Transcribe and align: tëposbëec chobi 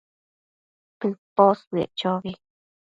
tëposbëec 0.99 1.89
chobi 1.99 2.31